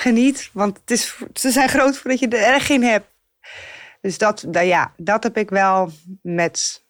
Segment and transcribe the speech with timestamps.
[0.00, 3.06] Geniet, want het is, ze zijn groot voordat je er erg in hebt.
[4.00, 5.92] Dus dat, nou ja, dat heb ik wel
[6.22, 6.84] met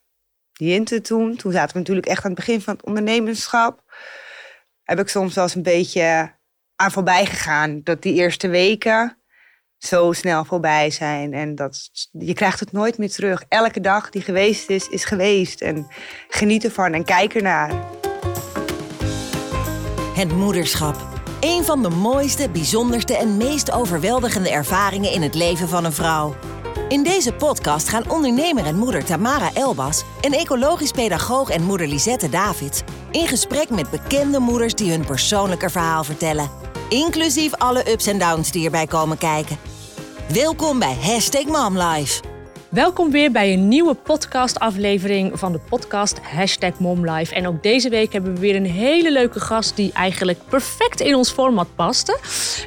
[0.52, 1.36] Jinte toen.
[1.36, 3.82] Toen zaten we natuurlijk echt aan het begin van het ondernemerschap.
[4.82, 6.34] Heb ik soms wel eens een beetje
[6.76, 7.80] aan voorbij gegaan.
[7.82, 9.18] Dat die eerste weken
[9.78, 11.32] zo snel voorbij zijn.
[11.32, 13.44] En dat, je krijgt het nooit meer terug.
[13.48, 15.60] Elke dag die geweest is, is geweest.
[15.60, 15.86] En
[16.28, 17.84] geniet ervan en kijk ernaar.
[20.14, 21.19] Het moederschap.
[21.40, 26.34] Een van de mooiste, bijzonderste en meest overweldigende ervaringen in het leven van een vrouw.
[26.88, 32.28] In deze podcast gaan ondernemer en moeder Tamara Elbas en ecologisch pedagoog en moeder Lisette
[32.28, 36.50] Davids in gesprek met bekende moeders die hun persoonlijke verhaal vertellen.
[36.88, 39.58] Inclusief alle ups en downs die erbij komen kijken.
[40.32, 42.29] Welkom bij Hashtag MomLife.
[42.70, 47.34] Welkom weer bij een nieuwe podcastaflevering van de podcast Hashtag MomLife.
[47.34, 51.14] En ook deze week hebben we weer een hele leuke gast die eigenlijk perfect in
[51.14, 52.18] ons format paste.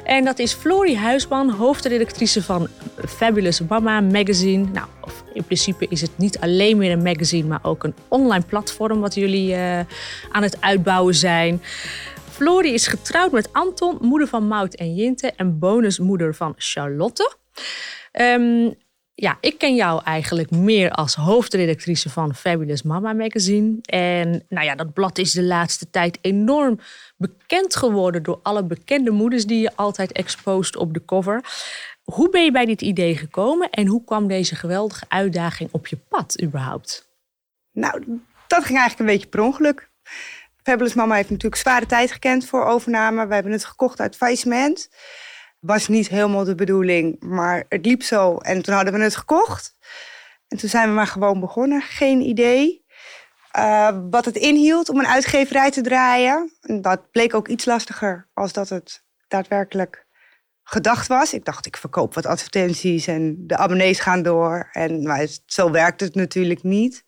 [0.04, 2.68] En dat is Florie Huisman, hoofdredactrice van
[3.06, 4.64] Fabulous Mama Magazine.
[4.72, 4.86] Nou,
[5.32, 9.14] in principe is het niet alleen meer een magazine, maar ook een online platform wat
[9.14, 9.78] jullie uh,
[10.30, 11.62] aan het uitbouwen zijn.
[12.30, 17.36] Florie is getrouwd met Anton, moeder van Mout en Jinte en bonusmoeder van Charlotte.
[18.12, 18.74] Um,
[19.14, 23.78] ja, ik ken jou eigenlijk meer als hoofdredactrice van Fabulous Mama Magazine.
[23.82, 26.80] En nou ja, dat blad is de laatste tijd enorm
[27.16, 31.44] bekend geworden door alle bekende moeders die je altijd exposed op de cover.
[32.04, 35.96] Hoe ben je bij dit idee gekomen en hoe kwam deze geweldige uitdaging op je
[35.96, 37.08] pad überhaupt?
[37.72, 39.90] Nou, dat ging eigenlijk een beetje per ongeluk.
[40.62, 43.26] Fabulous Mama heeft natuurlijk zware tijd gekend voor overname.
[43.26, 44.88] We hebben het gekocht uit faillissement
[45.66, 48.36] was niet helemaal de bedoeling, maar het liep zo.
[48.36, 49.76] En toen hadden we het gekocht.
[50.48, 51.82] En toen zijn we maar gewoon begonnen.
[51.82, 52.84] Geen idee
[53.58, 56.52] uh, wat het inhield om een uitgeverij te draaien.
[56.60, 60.06] En dat bleek ook iets lastiger als dat het daadwerkelijk
[60.62, 61.34] gedacht was.
[61.34, 64.68] Ik dacht, ik verkoop wat advertenties en de abonnees gaan door.
[64.72, 67.04] En, maar zo werkt het natuurlijk niet.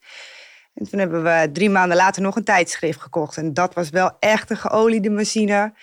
[0.73, 3.37] En toen hebben we drie maanden later nog een tijdschrift gekocht.
[3.37, 5.73] En dat was wel echt een geoliede machine.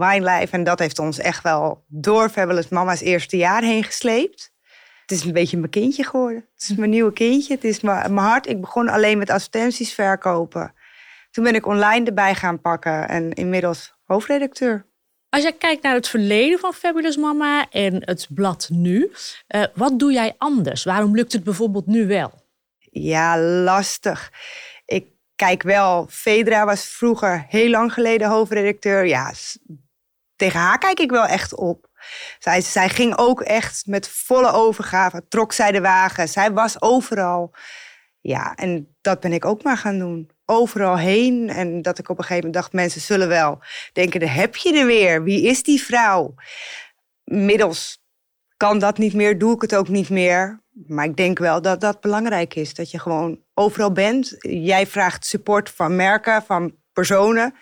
[0.00, 0.50] Wijnlijf.
[0.52, 4.52] En dat heeft ons echt wel door Fabulous Mama's eerste jaar heen gesleept.
[5.00, 6.46] Het is een beetje mijn kindje geworden.
[6.54, 7.54] Het is mijn nieuwe kindje.
[7.54, 8.48] Het is mijn, hart.
[8.48, 10.74] Ik begon alleen met advertenties verkopen.
[11.30, 14.86] Toen ben ik online erbij gaan pakken en inmiddels hoofdredacteur.
[15.28, 19.12] Als jij kijkt naar het verleden van Fabulous Mama en het blad nu,
[19.48, 20.84] uh, wat doe jij anders?
[20.84, 22.32] Waarom lukt het bijvoorbeeld nu wel?
[22.78, 24.32] Ja, lastig.
[24.84, 25.06] Ik
[25.36, 29.06] kijk wel, Fedra was vroeger heel lang geleden hoofdredacteur.
[29.06, 29.32] Ja,
[30.40, 31.88] tegen haar kijk ik wel echt op.
[32.38, 36.28] Zij, zij ging ook echt met volle overgave, trok zij de wagen.
[36.28, 37.54] Zij was overal.
[38.20, 40.30] Ja, en dat ben ik ook maar gaan doen.
[40.44, 41.48] Overal heen.
[41.48, 43.62] En dat ik op een gegeven moment dacht, mensen zullen wel
[43.92, 45.22] denken, heb je er weer.
[45.22, 46.34] Wie is die vrouw?
[47.24, 48.02] Middels
[48.56, 50.60] kan dat niet meer, doe ik het ook niet meer.
[50.86, 52.74] Maar ik denk wel dat dat belangrijk is.
[52.74, 54.36] Dat je gewoon overal bent.
[54.40, 57.54] Jij vraagt support van merken, van personen.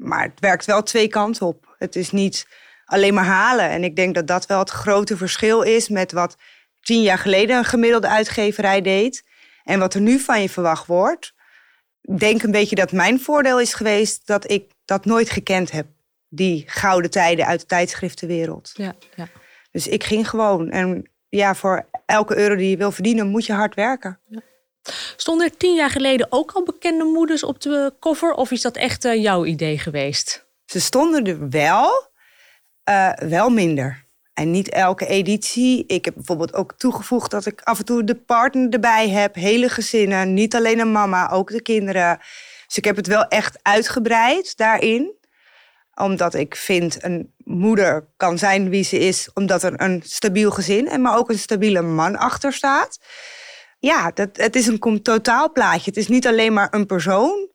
[0.00, 1.74] Maar het werkt wel twee kanten op.
[1.78, 2.46] Het is niet
[2.84, 3.68] alleen maar halen.
[3.68, 6.36] En ik denk dat dat wel het grote verschil is met wat
[6.80, 9.24] tien jaar geleden een gemiddelde uitgeverij deed.
[9.64, 11.34] En wat er nu van je verwacht wordt.
[12.02, 15.86] Ik denk een beetje dat mijn voordeel is geweest dat ik dat nooit gekend heb.
[16.28, 18.70] Die gouden tijden uit de tijdschriftenwereld.
[18.74, 19.28] Ja, ja.
[19.70, 20.70] Dus ik ging gewoon.
[20.70, 24.18] En ja, voor elke euro die je wil verdienen, moet je hard werken.
[24.26, 24.40] Ja.
[25.16, 28.32] Stonden er tien jaar geleden ook al bekende moeders op de cover?
[28.32, 30.46] Of is dat echt uh, jouw idee geweest?
[30.64, 32.08] Ze stonden er wel,
[32.90, 34.08] uh, wel minder.
[34.34, 35.84] En niet elke editie.
[35.86, 39.34] Ik heb bijvoorbeeld ook toegevoegd dat ik af en toe de partner erbij heb.
[39.34, 42.18] Hele gezinnen, niet alleen een mama, ook de kinderen.
[42.66, 45.18] Dus ik heb het wel echt uitgebreid daarin.
[45.94, 50.88] Omdat ik vind een moeder kan zijn wie ze is, omdat er een stabiel gezin
[50.88, 52.98] en maar ook een stabiele man achter staat
[53.80, 55.90] ja, dat, het is een totaalplaatje.
[55.90, 57.48] Het is niet alleen maar een persoon.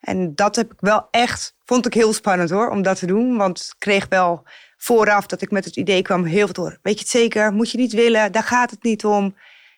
[0.00, 3.36] En dat heb ik wel echt, vond ik heel spannend hoor, om dat te doen.
[3.36, 4.42] Want ik kreeg wel
[4.76, 6.78] vooraf dat ik met het idee kwam heel veel door.
[6.82, 7.52] Weet je het zeker?
[7.52, 8.32] Moet je niet willen?
[8.32, 9.26] Daar gaat het niet om.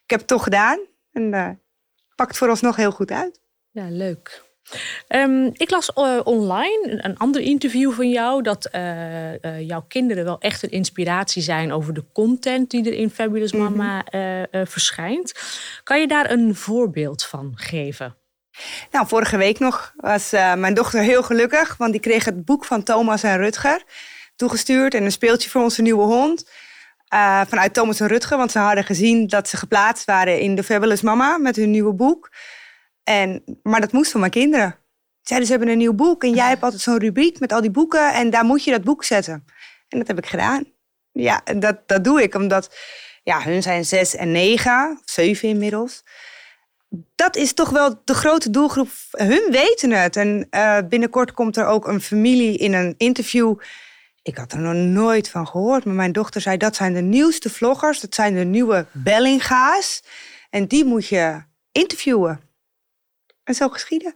[0.05, 0.81] Ik heb het toch gedaan.
[1.13, 1.49] En uh,
[2.15, 3.41] pakt vooralsnog heel goed uit.
[3.71, 4.50] Ja, leuk.
[5.09, 10.25] Um, ik las uh, online een ander interview van jou dat uh, uh, jouw kinderen
[10.25, 13.63] wel echt een inspiratie zijn over de content die er in Fabulous mhm.
[13.63, 14.67] Mama mm -hmm.
[14.67, 15.35] verschijnt.
[15.83, 18.17] Kan je daar een voorbeeld van geven?
[18.91, 22.83] Nou, vorige week nog was mijn dochter heel gelukkig, want die kreeg het boek van
[22.83, 23.85] Thomas en Rutger
[24.41, 26.51] toegestuurd en een speeltje voor onze nieuwe hond.
[27.47, 31.01] vanuit Thomas en Rutger, want ze hadden gezien dat ze geplaatst waren in de Fabulous
[31.01, 32.31] Mama met hun nieuwe boek.
[33.11, 34.77] En, maar dat moest van mijn kinderen.
[35.23, 37.71] Zeiden ze hebben een nieuw boek en jij hebt altijd zo'n rubriek met al die
[37.71, 39.45] boeken en daar moet je dat boek zetten.
[39.89, 40.65] En dat heb ik gedaan.
[41.13, 42.77] Ja, dat, dat doe ik omdat
[43.23, 46.05] ja, hun zijn zes en negen, zeven inmiddels.
[47.15, 48.89] Dat is toch wel de grote doelgroep.
[49.11, 50.17] Hun weten het.
[50.17, 53.55] En eh, binnenkort komt er ook een familie in een interview.
[54.23, 57.51] Ik had er nog nooit van gehoord, maar mijn dochter zei dat zijn de nieuwste
[57.51, 58.01] vloggers.
[58.01, 60.03] Dat zijn de nieuwe Bellinga's.
[60.51, 61.43] En die moet je
[61.73, 62.50] interviewen.
[63.51, 64.15] En zo geschieden.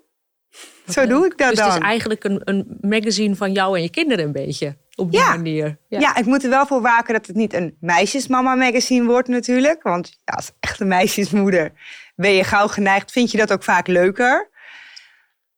[0.88, 1.68] Zo doe ik dat dus dan.
[1.68, 4.76] het is eigenlijk een, een magazine van jou en je kinderen een beetje.
[4.94, 5.28] Op die Ja.
[5.28, 5.78] manier.
[5.88, 6.16] Ja.
[6.16, 9.82] ik moet er wel voor waken dat het niet een meisjesmama magazine wordt natuurlijk.
[9.82, 11.72] Want ja, als echte meisjesmoeder
[12.16, 13.12] ben je gauw geneigd.
[13.12, 14.50] Vind je dat ook vaak leuker.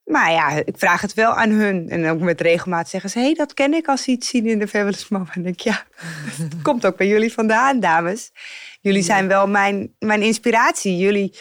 [0.05, 1.89] Maar ja, ik vraag het wel aan hun.
[1.89, 3.19] En ook met regelmaat zeggen ze...
[3.19, 5.27] hé, hey, dat ken ik als ze iets zien in de Fabulous Mama.
[5.33, 5.85] En ik, ja,
[6.39, 8.31] dat komt ook bij jullie vandaan, dames.
[8.81, 10.97] Jullie zijn wel mijn, mijn inspiratie.
[10.97, 11.37] Jullie,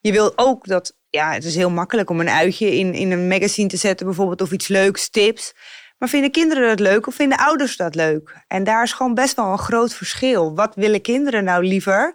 [0.00, 0.98] je wil ook dat...
[1.10, 4.40] Ja, het is heel makkelijk om een uitje in, in een magazine te zetten bijvoorbeeld.
[4.40, 5.54] Of iets leuks, tips.
[5.98, 8.44] Maar vinden kinderen dat leuk of vinden ouders dat leuk?
[8.46, 10.54] En daar is gewoon best wel een groot verschil.
[10.54, 12.14] Wat willen kinderen nou liever?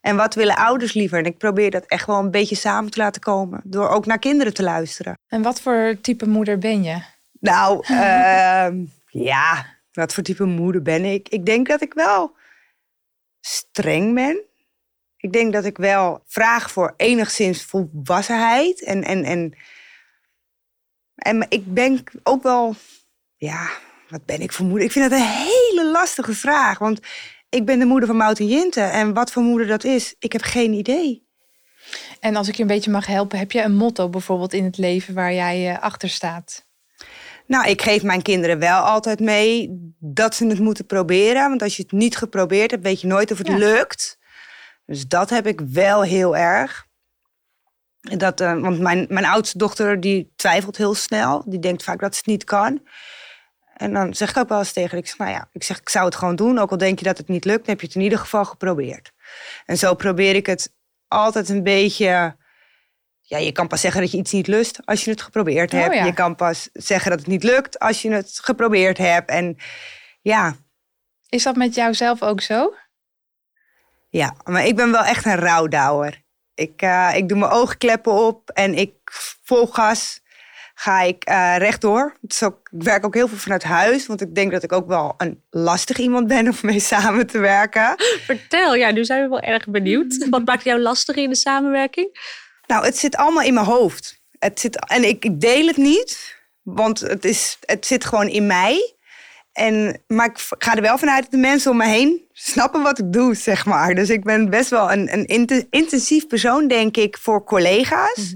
[0.00, 1.18] En wat willen ouders liever?
[1.18, 3.60] En ik probeer dat echt wel een beetje samen te laten komen.
[3.64, 5.18] Door ook naar kinderen te luisteren.
[5.28, 7.02] En wat voor type moeder ben je?
[7.40, 11.28] Nou, ehm, ja, wat voor type moeder ben ik?
[11.28, 12.36] Ik denk dat ik wel
[13.40, 14.44] streng ben.
[15.26, 18.82] Ik denk dat ik wel vraag voor enigszins volwassenheid.
[18.82, 19.54] En, en, en,
[21.14, 22.74] en ik ben ook wel,
[23.36, 23.68] ja,
[24.08, 24.84] wat ben ik voor moeder?
[24.86, 26.78] Ik vind dat een hele lastige vraag.
[26.78, 27.00] Want
[27.48, 28.80] ik ben de moeder van Mout en Jinte.
[28.80, 31.26] En wat voor moeder dat is, ik heb geen idee.
[32.20, 34.78] En als ik je een beetje mag helpen, heb je een motto bijvoorbeeld in het
[34.78, 36.66] leven waar jij eh, achter staat?
[37.46, 39.68] Nou, ik geef mijn kinderen wel altijd mee
[39.98, 41.48] dat ze het moeten proberen.
[41.48, 43.56] Want als je het niet geprobeerd hebt, weet je nooit of het Ja.
[43.56, 44.18] lukt.
[44.86, 46.86] Dus dat heb ik wel heel erg.
[48.00, 51.42] Dat, eh, want mijn, mijn oudste dochter die twijfelt heel snel.
[51.46, 52.86] Die denkt vaak dat ze het niet kan.
[53.76, 55.80] En dan zeg ik ook wel eens tegen haar, ik zeg, nou ja, ik zeg,
[55.80, 56.58] ik zou het gewoon doen.
[56.58, 58.44] Ook al denk je dat het niet lukt, dan heb je het in ieder geval
[58.44, 59.12] geprobeerd.
[59.66, 60.72] En zo probeer ik het
[61.08, 62.36] altijd een beetje...
[63.28, 65.80] Ja, je kan pas zeggen dat je iets niet lust als je het geprobeerd Oh
[65.80, 65.94] hebt.
[65.94, 66.04] ja.
[66.04, 69.30] Je kan pas zeggen dat het niet lukt als je het geprobeerd hebt.
[69.30, 69.56] En
[70.20, 70.54] ja,
[71.28, 72.74] Is dat met jou zelf ook zo?
[74.08, 76.24] Ja, maar ik ben wel echt een rouwdouwer.
[76.54, 78.94] Ik, eh, ik doe mijn oogkleppen op en ik
[79.42, 80.20] vol gas
[80.78, 82.16] ga ik eh, rechtdoor.
[82.44, 85.14] Ook, ik werk ook heel veel vanuit huis, want ik denk dat ik ook wel
[85.16, 87.94] een lastig iemand ben om mee samen te werken.
[88.24, 90.26] Vertel, ja, nu zijn we wel erg benieuwd.
[90.30, 92.18] Wat maakt jou lastig in de samenwerking?
[92.66, 94.20] Nou, het zit allemaal in mijn hoofd.
[94.38, 98.46] Het zit, en ik, ik deel het niet, want het, is, het zit gewoon in
[98.46, 98.95] mij.
[99.56, 102.98] En, maar ik ga er wel vanuit dat de mensen om me heen snappen wat
[102.98, 103.94] ik doe, zeg maar.
[103.94, 108.34] Dus ik ben best wel een, een inten- intensief persoon, denk ik, voor collega's.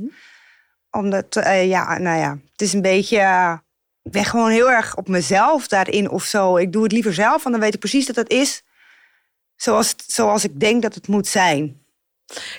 [0.90, 3.18] Omdat, eh, ja, nou ja, het is een beetje...
[3.18, 3.54] eh,
[4.02, 6.56] ik ben gewoon heel erg op mezelf daarin of zo.
[6.56, 8.62] Ik doe het liever zelf, want dan weet ik precies dat het is
[9.56, 11.79] zoals, zoals ik denk dat het moet zijn.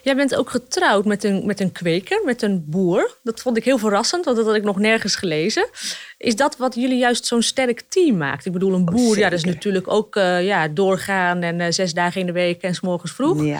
[0.03, 3.17] Jij bent ook getrouwd met een, met een kweker, met een boer.
[3.23, 5.69] Dat vond ik heel verrassend, want dat had ik nog nergens gelezen.
[6.17, 8.45] Is dat wat jullie juist zo'n sterk team maakt?
[8.45, 11.93] Ik bedoel, een boer, ja, dat is natuurlijk ook eh, ja, doorgaan en eh, zes
[11.93, 13.45] dagen in de week en s morgens vroeg.
[13.45, 13.59] Ja.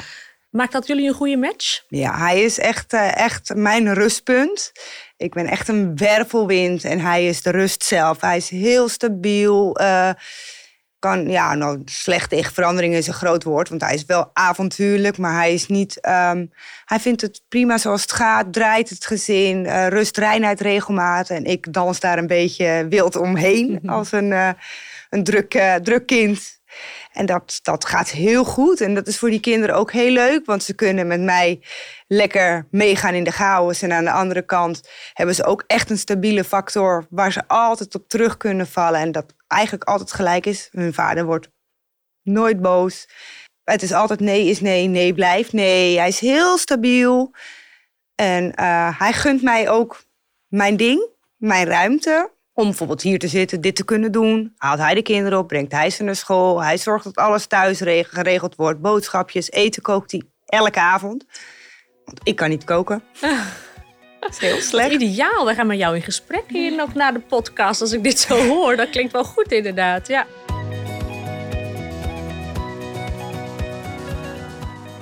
[0.50, 1.84] Maakt dat jullie een goede match?
[1.88, 4.72] Ja, hij is echt, eh, echt mijn rustpunt.
[5.18, 8.22] Ik ben echt een wervelwind en hij is de rust zelf.
[8.22, 9.78] Hij is heel stabiel.
[11.02, 15.18] Kan, ja, nou, slecht tegen verandering is een groot woord, want hij is wel avontuurlijk,
[15.18, 16.00] maar hij is niet.
[16.00, 16.46] ehm,
[16.86, 21.30] hij vindt het prima zoals het gaat, draait het gezin, eh, rust, reinheid, regelmaat.
[21.30, 24.50] En ik dans daar een beetje wild omheen als een, eh,
[25.10, 26.61] een druk, eh, druk kind.
[27.12, 28.82] En dat, dat gaat heel goed.
[28.82, 30.46] En dat is voor die kinderen ook heel leuk.
[30.46, 31.62] Want ze kunnen met mij
[32.08, 33.82] lekker meegaan in de chaos.
[33.82, 37.06] En aan de andere kant hebben ze ook echt een stabiele factor...
[37.10, 39.00] waar ze altijd op terug kunnen vallen.
[39.00, 40.70] En dat eigenlijk altijd gelijk is.
[40.72, 41.50] Hun vader wordt
[42.24, 43.08] nooit boos.
[43.64, 45.98] Het is altijd nee is nee, nee blijft nee.
[45.98, 47.34] Hij is heel stabiel.
[48.16, 50.04] En eh, hij gunt mij ook
[50.48, 52.32] mijn ding, mijn ruimte.
[52.54, 54.54] Om bijvoorbeeld hier te zitten, dit te kunnen doen.
[54.58, 56.64] Haalt hij de kinderen op, brengt hij ze naar school.
[56.64, 58.82] Hij zorgt dat alles thuis reg- geregeld wordt.
[58.82, 61.26] Boodschapjes, eten kookt hij elke avond.
[62.06, 63.04] Want ik kan niet koken.
[64.20, 64.92] Dat is heel slecht.
[64.92, 67.82] Ideaal, we gaan met jou in gesprek hier nog na de podcast.
[67.82, 70.08] Als ik dit zo hoor, dat klinkt wel goed inderdaad.
[70.08, 70.26] Ja.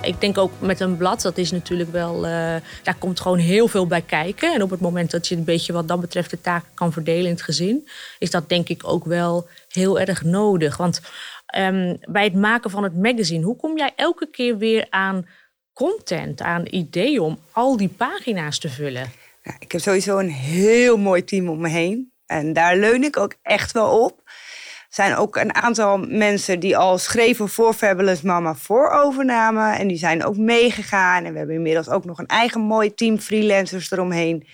[0.02, 3.68] Ik denk ook met een blad, dat is natuurlijk wel, eh, daar komt gewoon heel
[3.68, 4.54] veel bij kijken.
[4.54, 7.24] En op het moment dat je een beetje wat dat betreft de taken kan verdelen
[7.24, 7.88] in het gezin,
[8.18, 10.76] is dat denk ik ook wel heel erg nodig.
[10.76, 11.00] Want
[11.46, 15.26] ehm, bij het maken van het magazine, hoe kom jij elke keer weer aan
[15.72, 19.12] content, aan ideeën om al die pagina's te vullen?
[19.42, 22.12] Ja, ik heb sowieso een heel mooi team om me heen.
[22.26, 24.22] En daar leun ik ook echt wel op.
[24.90, 29.76] zijn ook een aantal mensen die al schreven voor Fabulous Mama voor overname.
[29.76, 31.24] En die zijn ook meegegaan.
[31.24, 34.46] En we hebben inmiddels ook nog een eigen mooi team freelancers eromheen.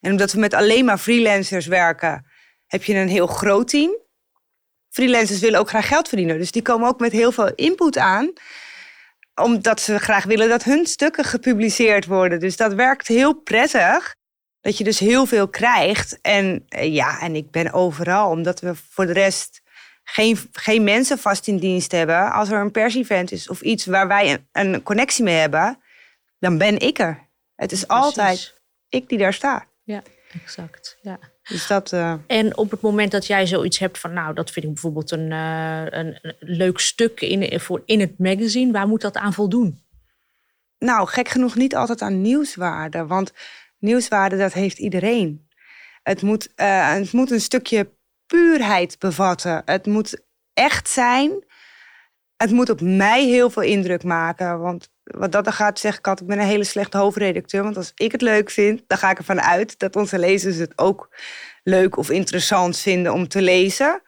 [0.00, 2.26] En omdat we met alleen maar freelancers werken,
[2.66, 3.96] heb je een heel groot team.
[4.88, 6.38] Freelancers willen ook graag geld verdienen.
[6.38, 8.32] Dus die komen ook met heel veel input aan.
[9.34, 12.40] Omdat ze graag willen dat hun stukken gepubliceerd worden.
[12.40, 14.14] Dus dat werkt heel prettig.
[14.60, 16.18] Dat je dus heel veel krijgt.
[16.20, 18.30] En eh, ja, en ik ben overal.
[18.30, 19.64] Omdat we voor de rest
[20.08, 22.32] geen, geen mensen vast in dienst hebben.
[22.32, 25.78] Als er een pers-event is of iets waar wij een, een connectie mee hebben,
[26.38, 27.28] dan ben ik er.
[27.54, 29.66] Het is altijd ik die daar sta.
[29.82, 30.02] Ja,
[30.42, 30.98] exact.
[31.02, 31.18] Ja.
[31.42, 32.14] Dus dat, uh...
[32.26, 35.30] En op het moment dat jij zoiets hebt van, nou, dat vind ik bijvoorbeeld een,
[35.30, 39.84] uh, een, een, leuk stuk in, voor, in het magazine, waar moet dat aan voldoen?
[40.78, 43.06] Nou, gek genoeg niet altijd aan nieuwswaarde.
[43.06, 43.32] Want
[43.78, 45.48] nieuwswaarde, dat heeft iedereen.
[46.02, 47.95] Het moet, uh, het moet een stukje
[48.26, 49.62] puurheid bevatten.
[49.64, 50.20] Het moet
[50.52, 51.44] echt zijn.
[52.36, 54.60] Het moet op mij heel veel indruk maken.
[54.60, 57.62] Want wat dat dan gaat, zeg ik altijd, ik ben een hele slechte hoofdredacteur.
[57.62, 60.78] Want als ik het leuk vind, dan ga ik ervan uit dat onze lezers het
[60.78, 61.16] ook
[61.62, 64.02] leuk of interessant vinden om te lezen.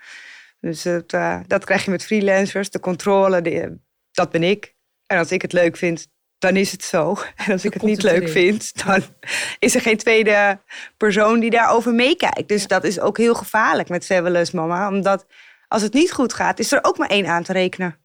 [0.61, 2.71] Dus uh, dat krijg je met freelancers.
[2.71, 3.79] De controle,
[4.13, 4.75] dat ben ik.
[5.07, 7.17] En als ik het leuk vind, dan is het zo.
[7.47, 9.03] En als ik het niet leuk vind, dan
[9.59, 10.61] is er geen tweede
[10.97, 12.49] persoon die daarover meekijkt.
[12.49, 14.89] Dus dat is ook heel gevaarlijk met Fabulous Mama.
[14.89, 15.27] Omdat
[15.69, 17.97] als het niet goed gaat, is er ook maar één aan te rekenen.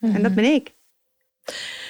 [0.00, 0.34] En dat mhm.
[0.34, 0.72] ben ik.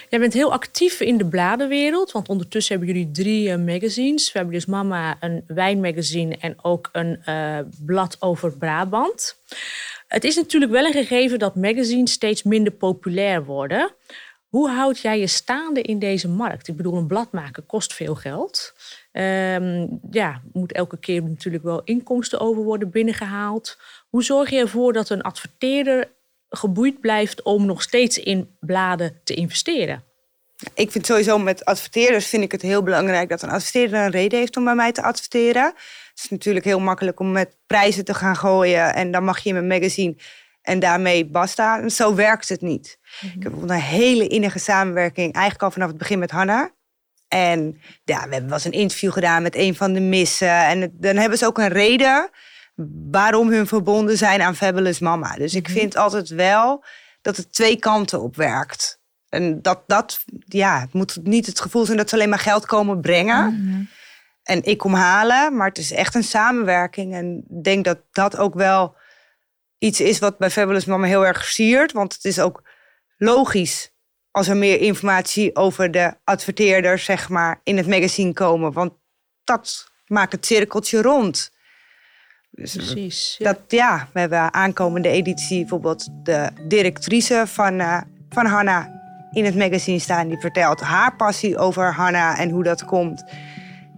[0.08, 4.30] Jij bent heel actief in de bladenwereld, want ondertussen hebben jullie drie uh, magazines.
[4.30, 9.38] Fabulous Mama, een wijnmagazine en ook een uh, blad over Brabant.
[10.06, 13.94] Het is natuurlijk wel een gegeven dat magazines steeds minder populair worden.
[14.52, 16.68] Hoe houd jij je staande in deze markt?
[16.68, 18.74] Ik bedoel, een blad maken kost veel geld.
[19.12, 23.78] Um, ja, moet elke keer natuurlijk wel inkomsten over worden binnengehaald.
[24.08, 26.08] Hoe zorg je ervoor dat een adverteerder
[26.48, 30.04] geboeid blijft om nog steeds in bladen te investeren?
[30.74, 34.38] Ik vind sowieso met adverteerders vind ik het heel belangrijk dat een adverteerder een reden
[34.38, 35.64] heeft om bij mij te adverteren.
[35.64, 39.48] Het is natuurlijk heel makkelijk om met prijzen te gaan gooien en dan mag je
[39.48, 40.16] in mijn magazine
[40.62, 41.88] en daarmee basta.
[41.88, 42.98] Zo werkt het niet.
[43.20, 43.36] Mhm.
[43.36, 46.70] Ik heb een hele innige samenwerking, eigenlijk al vanaf het begin met Hanna.
[47.28, 50.66] En ja, we hebben wel eens een interview gedaan met een van de missen.
[50.66, 52.30] En dan hebben ze ook een reden
[53.10, 55.34] waarom hun verbonden zijn aan Fabulous Mama.
[55.34, 55.78] Dus ik mhm.
[55.78, 56.84] vind altijd wel
[57.22, 59.00] dat het twee kanten op werkt.
[59.28, 62.66] En dat, dat ja, het moet niet het gevoel zijn dat ze alleen maar geld
[62.66, 63.64] komen brengen.
[63.64, 63.82] Mhm.
[64.42, 67.14] En ik kom halen, maar het is echt een samenwerking.
[67.14, 68.96] En ik denk dat dat ook wel
[69.82, 71.92] iets is wat bij Fabulous Mama heel erg siert.
[71.92, 72.62] Want het is ook
[73.16, 73.92] logisch
[74.30, 78.72] als er meer informatie over de adverteerders zeg maar, in het magazine komen.
[78.72, 78.92] Want
[79.44, 81.52] dat maakt het cirkeltje rond.
[82.50, 83.34] Dus Precies.
[83.38, 83.52] Ja.
[83.52, 89.00] Dat, ja, we hebben aankomende editie bijvoorbeeld de directrice van, uh, van Hanna
[89.32, 90.28] in het magazine staan.
[90.28, 93.24] Die vertelt haar passie over Hanna en hoe dat komt.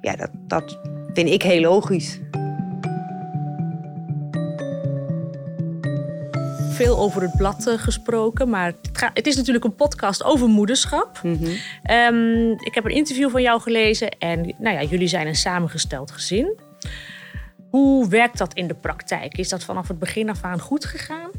[0.00, 0.78] Ja, dat, dat
[1.14, 2.18] vind ik heel logisch.
[6.74, 8.48] Veel over het blad eh, gesproken.
[8.48, 11.20] Maar het, het, is natuurlijk een podcast over moederschap.
[11.22, 11.56] Mhm.
[11.82, 14.18] Ehm, ik heb een interview van jou gelezen.
[14.18, 16.58] En nou ja, jullie zijn een samengesteld gezin.
[17.70, 19.38] Hoe werkt dat in de praktijk?
[19.38, 21.30] Is dat vanaf het begin af aan goed gegaan?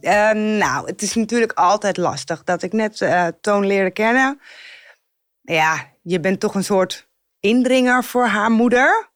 [0.00, 2.44] Ehm, nou, het is natuurlijk altijd lastig.
[2.44, 4.40] Dat ik net uh, Toon leerde kennen.
[5.40, 7.08] Ja, je bent toch een soort
[7.40, 9.10] indringer voor haar moeder.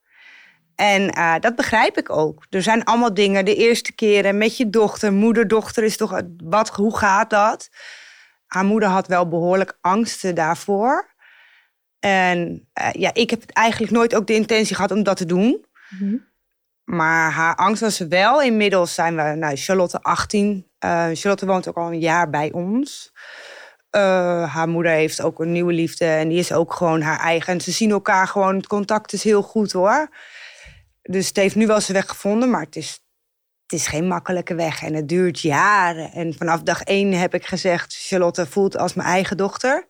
[0.76, 2.46] En uh, dat begrijp ik ook.
[2.50, 3.44] Er zijn allemaal dingen.
[3.44, 6.20] De eerste keren met je dochter, moeder-dochter is toch.
[6.44, 7.70] Wat, hoe gaat dat?
[8.46, 11.14] Haar moeder had wel behoorlijk angsten daarvoor.
[11.98, 15.64] En uh, ja, ik heb eigenlijk nooit ook de intentie gehad om dat te doen.
[15.88, 16.24] Mm
[16.84, 18.42] Maar haar angst was wel.
[18.42, 20.66] Inmiddels zijn we, nou, Charlotte 18.
[20.84, 23.12] Uh, Charlotte woont ook al een jaar bij ons.
[24.46, 27.52] haar moeder heeft ook een nieuwe liefde en die is ook gewoon haar eigen.
[27.52, 30.08] En ze zien elkaar gewoon, het contact is heel goed hoor.
[31.06, 33.00] Dus het heeft nu wel zijn weg gevonden, maar het is,
[33.62, 34.82] het is geen makkelijke weg.
[34.82, 36.12] En het duurt jaren.
[36.12, 39.86] En vanaf dag één heb ik gezegd, Charlotte voelt als mijn eigen dochter.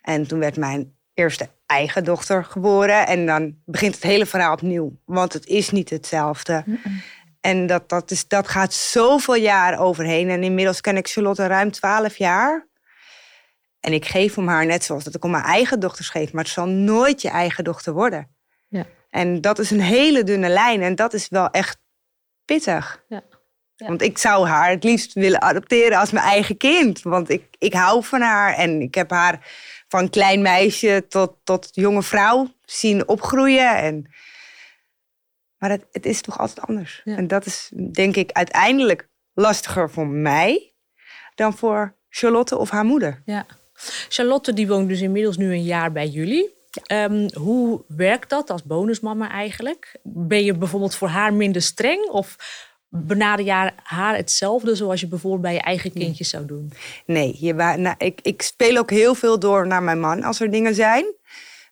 [0.00, 3.06] En toen werd mijn eerste eigen dochter geboren.
[3.06, 4.98] En dan begint het hele verhaal opnieuw.
[5.04, 6.64] Want het is niet hetzelfde.
[7.40, 10.28] En dat, dat, is, dat gaat zoveel jaar overheen.
[10.30, 12.66] En inmiddels ken ik Charlotte ruim twaalf jaar.
[13.80, 16.32] En ik geef om haar net zoals dat ik om mijn eigen dochters geef.
[16.32, 18.36] Maar het zal nooit je eigen dochter worden.
[19.10, 21.78] En dat is een hele dunne lijn en dat is wel echt
[22.44, 23.04] pittig.
[23.08, 23.22] Ja.
[23.76, 27.02] Want ik zou haar het liefst willen adopteren als mijn eigen kind.
[27.02, 29.46] Want ik, ik hou van haar en ik heb haar
[29.88, 33.76] van klein meisje tot, tot jonge vrouw zien opgroeien.
[33.76, 34.10] En
[35.58, 37.00] Maar het, het is toch altijd anders.
[37.04, 37.16] Ja.
[37.16, 40.74] En dat is denk ik uiteindelijk lastiger voor mij
[41.34, 43.22] dan voor Charlotte of haar moeder.
[43.24, 43.46] Ja.
[44.08, 46.57] Charlotte die woont dus inmiddels nu een jaar bij jullie.
[46.86, 49.98] Ehm, hoe werkt dat als bonusmama eigenlijk?
[50.02, 52.08] Ben je bijvoorbeeld voor haar minder streng?
[52.08, 52.36] Of
[52.88, 56.72] benader je haar hetzelfde zoals je bijvoorbeeld bij je eigen kindjes zou doen?
[57.06, 60.50] Nee, je, nou, ik, ik speel ook heel veel door naar mijn man als er
[60.50, 61.04] dingen zijn.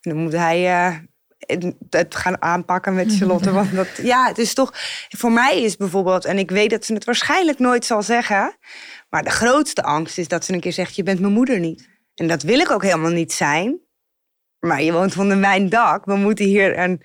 [0.01, 0.97] En dan moet hij eh,
[1.39, 3.51] het- het gaan aanpakken met Charlotte.
[3.53, 4.71] Want dat, ja, het is toch...
[5.09, 6.25] Voor mij is bijvoorbeeld...
[6.25, 8.57] En ik weet dat ze het waarschijnlijk nooit zal zeggen...
[9.11, 10.97] Maar de grootste angst is dat ze een keer zegt...
[10.97, 11.89] Je bent mijn moeder niet.
[12.15, 13.79] En dat wil ik ook helemaal niet zijn.
[14.61, 16.05] Maar je woont onder mijn dak.
[16.05, 17.03] We moeten hier een,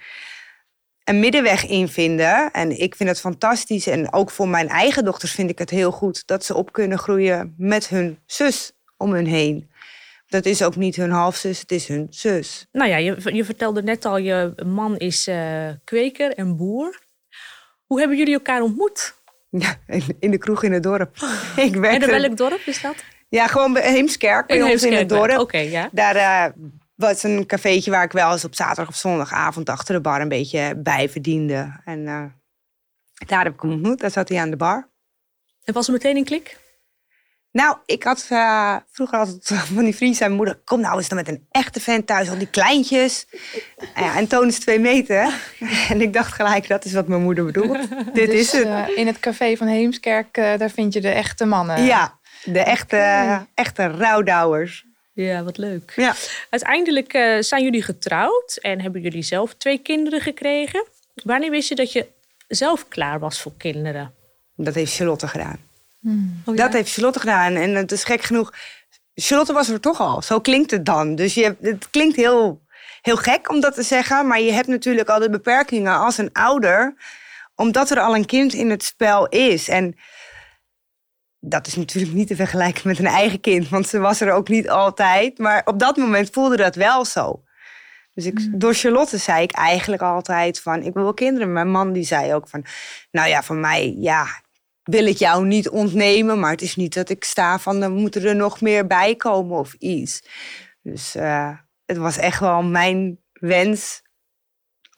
[1.03, 2.51] een middenweg in vinden.
[2.51, 3.87] En ik vind het fantastisch.
[3.87, 6.27] En ook voor mijn eigen dochters vind ik het heel goed...
[6.27, 9.69] dat ze op kunnen groeien met hun zus om hun heen.
[10.27, 12.67] Dat is ook niet hun halfzus, het is hun zus.
[12.71, 16.99] Nou ja, je, je vertelde net al, je man is eh, kweker en boer.
[17.85, 19.15] Hoe hebben jullie elkaar ontmoet?
[19.49, 21.15] Ja, in- in de kroeg in het dorp.
[21.55, 22.95] Ik En in welk dorp is dat?
[23.29, 25.37] Ja, gewoon bij Heemskerk, bij ons in het dorp.
[25.37, 25.89] Oké, ja.
[25.91, 26.53] Daar eh,
[27.01, 30.29] was een cafeetje waar ik wel eens op zaterdag of zondagavond achter de bar een
[30.29, 31.79] beetje bij verdiende.
[31.85, 32.23] En eh,
[33.27, 33.99] daar heb ik hem ontmoet.
[33.99, 34.89] Daar zat hij aan de bar.
[35.63, 36.59] En was er meteen een klik?
[37.51, 40.61] Nou, ik had eh, vroeger altijd van die vriend zijn moeder.
[40.65, 43.27] Kom nou eens dan met een echte vent thuis, al die kleintjes.
[43.95, 45.33] En, Toon is twee meter.
[45.89, 47.87] En ik dacht gelijk, dat is wat mijn moeder bedoelt.
[48.13, 48.63] Dit Dus, is het.
[48.67, 51.83] eh, in het café van Heemskerk, daar vind je de echte mannen.
[51.83, 52.97] ja, de echte,
[53.53, 54.85] echte rouwdouwers.
[55.13, 55.93] Ja, wat leuk.
[55.95, 56.15] Ja.
[56.49, 60.85] Uiteindelijk eh, zijn jullie getrouwd en hebben jullie zelf twee kinderen gekregen.
[61.23, 62.07] Wanneer wist je dat je
[62.47, 64.13] zelf klaar was voor kinderen?
[64.55, 65.59] Dat heeft Charlotte gedaan.
[66.45, 67.55] Oh, Dat heeft Charlotte gedaan.
[67.55, 68.53] En het is gek genoeg.
[69.15, 70.21] Charlotte was er toch al.
[70.21, 71.15] Zo klinkt het dan.
[71.15, 72.61] Dus je, het klinkt heel,
[73.01, 74.27] heel gek om dat te zeggen.
[74.27, 76.95] Maar je hebt natuurlijk al de beperkingen als een ouder.
[77.55, 79.67] Omdat er al een kind in het spel is.
[79.67, 79.95] En
[81.43, 83.69] dat is natuurlijk niet te vergelijken met een eigen kind.
[83.69, 85.37] Want ze was er ook niet altijd.
[85.37, 87.43] Maar op dat moment voelde dat wel zo.
[88.13, 90.83] Dus ik, door Charlotte zei ik eigenlijk altijd van...
[90.83, 91.53] ik wil wel kinderen.
[91.53, 92.65] Mijn man die zei ook van...
[93.11, 94.27] nou ja, van mij, ja,
[94.83, 98.23] wil ik jou niet ontnemen, maar het is niet dat ik sta van dan moeten
[98.23, 100.23] er nog meer bij komen of iets.
[100.81, 104.01] Dus eh, het was echt wel mijn wens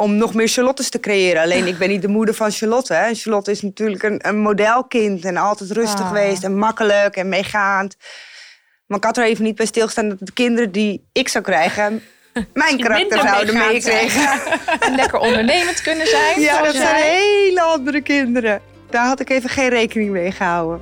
[0.04, 1.42] om nog meer Charlottes te creëren.
[1.42, 2.94] Alleen ik ben niet de moeder van Charlotte.
[2.94, 3.14] Hè.
[3.14, 6.08] Charlotte is natuurlijk een, een modelkind en altijd rustig Ah.
[6.08, 7.96] geweest en makkelijk en meegaand.
[8.86, 12.04] Maar ik had er even niet bij stilgestaan dat de kinderen die ik zou krijgen
[12.54, 14.40] mijn karakter zouden meekregen.
[14.86, 16.42] En lekker ondernemend kunnen zijn.
[16.42, 18.62] Ja, dat zijn hele andere kinderen.
[18.90, 20.82] Daar had ik even geen rekening mee gehouden.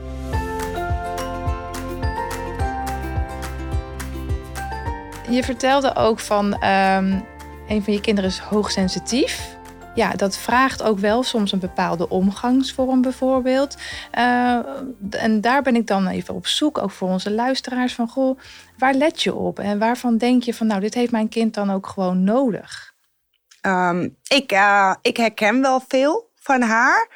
[5.30, 7.20] Je vertelde ook van ehm,
[7.72, 9.56] een van je kinderen is hoogsensitief.
[9.96, 13.78] Ja, dat vraagt ook wel soms een bepaalde omgangsvorm bijvoorbeeld.
[14.12, 14.60] Eh,
[15.10, 18.40] en daar ben ik dan even op zoek, ook voor onze luisteraars, van goh,
[18.78, 19.60] waar let je op?
[19.60, 22.94] En waarvan denk je van, nou, dit heeft mijn kind dan ook gewoon nodig?
[23.62, 27.10] Ehm, ik, eh, ik herken wel veel van haar.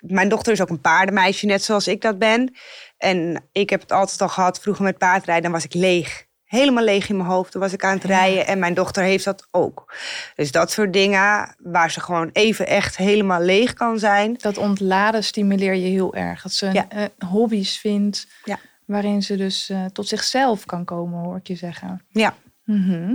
[0.00, 2.54] Mijn dochter is ook een paardenmeisje, net zoals ik dat ben.
[2.98, 6.27] En ik heb het altijd al gehad, vroeger met paardrijden, was ik leeg.
[6.48, 7.52] Helemaal leeg in mijn hoofd.
[7.52, 9.94] Toen was ik aan het rijden en mijn dochter heeft dat ook.
[10.34, 14.34] Dus dat soort dingen waar ze gewoon even echt helemaal leeg kan zijn.
[14.36, 16.42] Dat ontladen stimuleer je heel erg.
[16.42, 16.88] Dat ze Ja.
[16.88, 18.58] eh, hobby's vindt Ja.
[18.86, 22.04] waarin ze dus eh, tot zichzelf kan komen, hoor ik je zeggen.
[22.08, 22.34] Ja,
[22.64, 23.14] Mhm.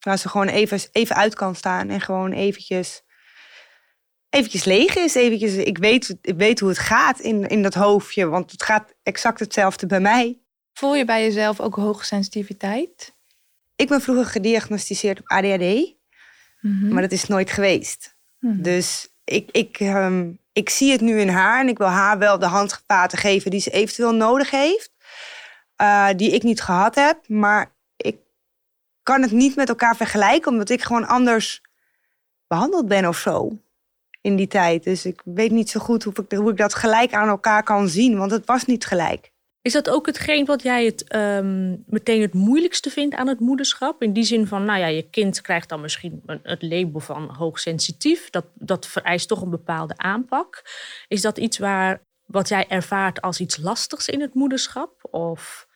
[0.00, 3.02] waar ze gewoon even, even uit kan staan en gewoon eventjes,
[4.30, 5.14] eventjes leeg is.
[5.14, 8.94] Eventjes, ik, weet, ik weet hoe het gaat in, in dat hoofdje, want het gaat
[9.02, 10.40] exact hetzelfde bij mij.
[10.78, 13.14] Voel je bij jezelf ook hoogsensitiviteit?
[13.76, 15.94] Ik ben vroeger gediagnosticeerd op ADHD,
[16.60, 16.92] Mhm.
[16.92, 18.16] maar dat is nooit geweest.
[18.38, 18.62] Mhm.
[18.62, 22.38] Dus ik, ik, ehm, ik zie het nu in haar en ik wil haar wel
[22.38, 24.94] de handvaten geven die ze eventueel nodig heeft.
[25.76, 28.16] eh, die ik niet gehad heb, maar ik
[29.02, 31.60] kan het niet met elkaar vergelijken, omdat ik gewoon anders
[32.46, 33.58] behandeld ben of zo
[34.20, 34.84] in die tijd.
[34.84, 37.88] Dus ik weet niet zo goed hoe ik, hoe ik dat gelijk aan elkaar kan
[37.88, 39.30] zien, want het was niet gelijk.
[39.66, 44.02] Is dat ook hetgeen wat jij het ehm, meteen het moeilijkste vindt aan het moederschap?
[44.02, 47.34] In die zin van, nou ja, je kind krijgt dan misschien een- het label van
[47.36, 48.30] hoogsensitief.
[48.30, 50.62] Dat, dat vereist toch een bepaalde aanpak.
[51.08, 55.08] Is dat iets waar, wat jij ervaart als iets lastigs in het moederschap?
[55.10, 55.66] Of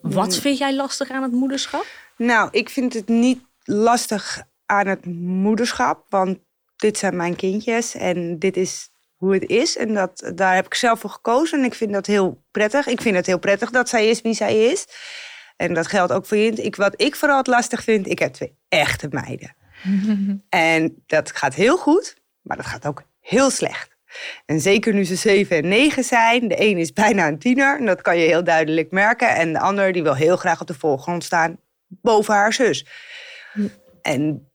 [0.00, 1.86] wat vind jij lastig aan het moederschap?
[2.16, 6.38] Nou, ik vind het niet lastig aan het moederschap, want
[6.76, 9.76] dit zijn mijn kindjes en dit is hoe het is.
[9.76, 12.86] En dat, daar heb ik zelf voor gekozen en ik vind dat heel prettig.
[12.86, 14.86] Ik vind het heel prettig dat zij is wie zij is.
[15.56, 16.52] En dat geldt ook voor je.
[16.52, 19.54] Ik, wat ik vooral het lastig vind, ik heb twee echte meiden.
[20.48, 23.96] En dat gaat heel goed, maar dat gaat ook heel slecht.
[24.46, 26.48] En zeker nu ze 7 en 9 zijn.
[26.48, 27.78] De een is bijna een tiener.
[27.78, 29.28] En dat kan je heel duidelijk merken.
[29.28, 32.86] En de ander die wil heel graag op de voorgrond staan boven haar zus.
[34.02, 34.50] En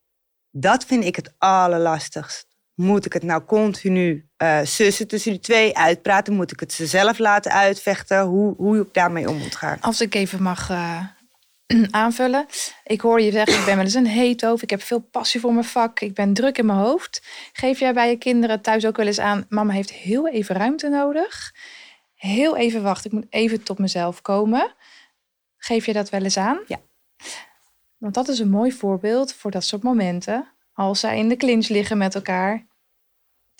[0.52, 2.47] dat vind ik het allerlastigst.
[2.82, 6.34] Moet ik het nou continu uh, sussen tussen die twee uitpraten?
[6.34, 8.22] Moet ik het ze zelf laten uitvechten?
[8.22, 9.78] Hoe, hoe ik daarmee om moet gaan?
[9.82, 11.06] Als ik even mag uh,
[11.91, 12.46] aanvullen.
[12.84, 14.62] Ik hoor je zeggen, ik ben wel eens een heethoofd.
[14.62, 16.00] Ik heb veel passie voor mijn vak.
[16.00, 17.24] Ik ben druk in mijn hoofd.
[17.54, 19.46] Geef jij bij je kinderen thuis ook wel eens aan...
[19.50, 21.56] mama heeft heel even ruimte nodig.
[22.15, 23.12] Heel even wachten.
[23.12, 24.74] Ik moet even tot mezelf komen.
[25.58, 26.60] Geef je dat wel eens aan?
[26.67, 26.80] Ja.
[27.98, 30.48] Want dat is een mooi voorbeeld voor dat soort momenten.
[30.74, 32.70] Als zij in de clinch liggen met elkaar.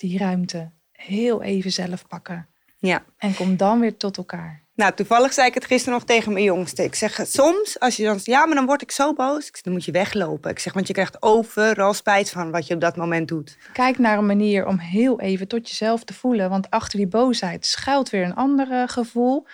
[0.02, 2.48] Die ruimte heel even zelf pakken.
[2.78, 3.04] Ja.
[3.18, 4.62] En kom dan weer tot elkaar.
[4.74, 6.84] Nou, toevallig zei ik het gisteren nog tegen mijn jongste.
[6.84, 9.46] Ik zeg, soms als je dan ja, maar dan word ik zo boos.
[9.46, 10.50] Ik zeg, dan moet je weglopen.
[10.50, 13.58] Ik zeg, want je krijgt overal spijt van wat je op dat moment doet.
[13.72, 16.50] Kijk naar een manier om heel even tot jezelf te voelen.
[16.50, 19.46] Want achter die boosheid schuilt weer een ander gevoel.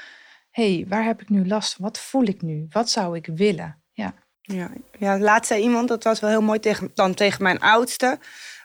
[0.50, 1.84] Hé, hey, waar heb ik nu last van?
[1.84, 2.66] Wat voel ik nu?
[2.70, 3.82] Wat zou ik willen?
[3.92, 4.14] Ja.
[4.40, 8.18] Ja, ja laatst zei iemand, dat was wel heel mooi tegen, dan tegen mijn oudste.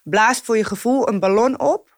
[0.03, 1.93] Blaas voor je gevoel een ballon op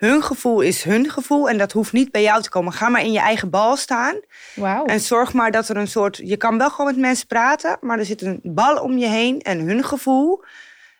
[0.00, 2.72] hun gevoel is hun gevoel en dat hoeft niet bij jou te komen.
[2.72, 4.20] Ga maar in je eigen bal staan.
[4.54, 4.90] Wow.
[4.90, 6.16] En zorg maar dat er een soort.
[6.16, 9.40] Je kan wel gewoon met mensen praten, maar er zit een bal om je heen
[9.40, 10.44] en hun gevoel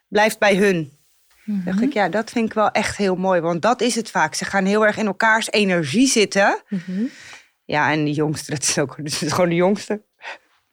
[0.09, 0.77] blijft bij hun.
[1.45, 3.41] Mm dacht ik, ja, dat vind ik wel echt heel mooi.
[3.41, 4.35] Want dat is het vaak.
[4.35, 6.63] Ze gaan heel erg in elkaars energie zitten.
[6.69, 7.05] Mhm.
[7.65, 10.03] Ja, en die jongste, dat is ook dat is gewoon de jongste.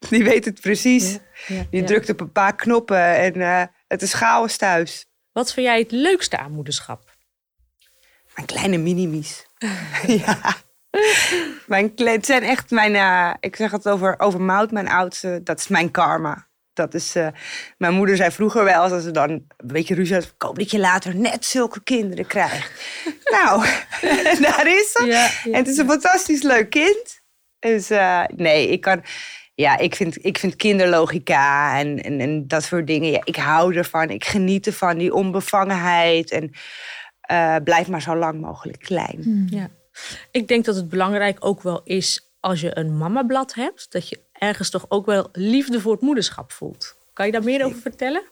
[0.10, 1.12] Die weet het precies.
[1.12, 1.88] Ja, ja, die ja.
[1.88, 5.08] drukt op een paar knoppen en eh, het is chaos thuis.
[5.38, 7.15] Wat vind jij het leukste aan moederschap?
[8.36, 9.45] Mijn kleine minimies.
[10.23, 10.56] ja.
[11.65, 15.41] Mijn kle- het zijn echt mijn, eh, ik zeg het over, over Mout, mijn oudste,
[15.43, 16.47] dat is mijn karma.
[16.73, 17.28] Dat is, eh,
[17.78, 20.71] mijn moeder zei vroeger wel, als ze dan een beetje ruzie had, ik hoop dat
[20.71, 22.71] je later net zulke kinderen krijgt.
[23.36, 23.65] nou,
[24.47, 25.06] daar is ze.
[25.06, 27.21] Ja, ja, en het is een fantastisch leuk kind.
[27.60, 29.04] Dus eh, nee, ik kan,
[29.59, 33.75] ja, ik vind, ik vind kinderlogica en, en, en dat soort dingen, ja, ik hou
[33.75, 34.09] ervan.
[34.09, 36.51] Ik geniet ervan, die onbevangenheid en
[37.21, 39.47] eh, blijf maar zo lang mogelijk klein.
[39.49, 39.69] Ja.
[40.31, 44.19] Ik denk dat het belangrijk ook wel is als je een mamablad hebt, dat je
[44.33, 46.95] ergens toch ook wel liefde voor het moederschap voelt.
[47.13, 48.23] Kan je daar meer over vertellen?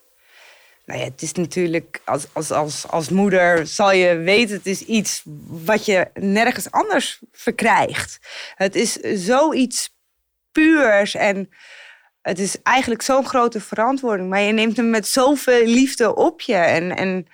[0.85, 4.81] Nou ja, het is natuurlijk, als, als, als, als moeder zal je weten, het is
[4.81, 8.19] iets wat je nergens anders verkrijgt.
[8.55, 8.93] Het is
[9.25, 9.94] zoiets
[10.55, 11.49] puurs en
[12.21, 14.29] het is eigenlijk zo'n grote verantwoording.
[14.29, 16.55] Maar je neemt hem met zoveel liefde op je.
[16.55, 17.27] En, en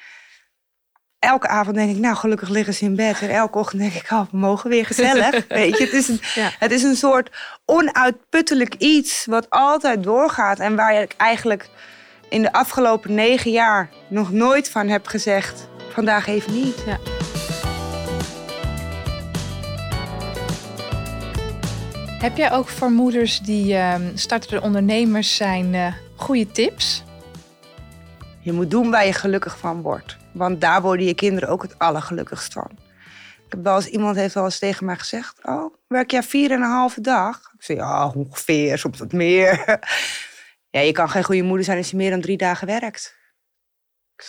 [1.20, 3.22] elke avond denk ik, nou gelukkig liggen ze in bed.
[3.22, 5.46] En elke ochtend denk ik, oh, we mogen weer gezellig.
[5.48, 6.52] Weet je, het is, een, Ja.
[6.60, 7.30] het is een soort
[7.66, 10.60] onuitputtelijk iets wat altijd doorgaat.
[10.60, 11.70] En waar ik eigenlijk
[12.30, 16.84] in de afgelopen negen jaar nog nooit van heb gezegd, vandaag even niet.
[16.86, 17.21] Ja.
[22.22, 27.04] Heb jij ook voor moeders die ehm startende ondernemers zijn eh, goede tips?
[28.40, 30.18] Je moet doen waar je gelukkig van wordt.
[30.34, 32.70] Want daar worden je kinderen ook het allergelukkigst van.
[33.46, 35.40] Ik heb wel eens, iemand heeft wel eens tegen mij gezegd...
[35.44, 37.38] Oh, werk jij vier en een halve dag?
[37.58, 39.64] Ik zei, ja, ongeveer, soms wat meer.
[40.70, 43.16] Ja, je kan geen goede moeder zijn als je meer dan drie dagen werkt.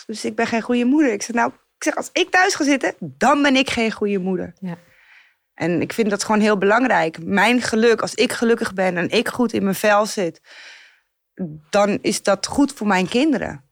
[0.05, 1.13] Dus ik ben geen goede moeder.
[1.13, 4.19] Ik zeg, nou, ik zeg, als ik thuis ga zitten, dan ben ik geen goede
[4.19, 4.53] moeder.
[4.59, 4.77] Ja.
[5.53, 7.23] En ik vind dat gewoon heel belangrijk.
[7.23, 10.41] Mijn geluk, als ik gelukkig ben en ik goed in mijn vel zit...
[11.69, 13.63] dan is dat goed voor mijn kinderen.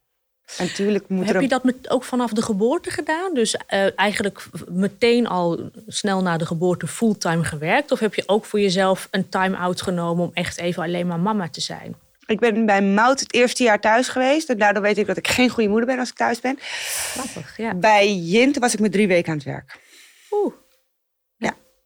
[0.56, 3.34] En natuurlijk moet er Heb je dat met, ook vanaf de geboorte gedaan?
[3.34, 7.90] Dus eh, eigenlijk meteen al snel na de geboorte fulltime gewerkt?
[7.90, 11.48] Of heb je ook voor jezelf een time-out genomen om echt even alleen maar mama
[11.48, 11.94] te zijn?
[12.26, 14.48] Ik ben bij Mout het eerste jaar thuis geweest.
[14.48, 16.58] En daardoor weet ik dat ik geen goede moeder ben als ik thuis ben.
[16.60, 17.74] Grappig, ja.
[17.74, 19.78] Bij Jint was ik met drie weken aan het werk.
[20.30, 20.52] Oeh.